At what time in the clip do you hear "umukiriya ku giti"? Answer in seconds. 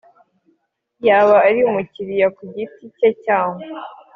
1.69-2.83